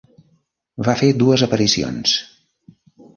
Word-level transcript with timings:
Va 0.87 0.95
fer 1.01 1.09
dues 1.23 1.43
aparicions. 1.47 2.15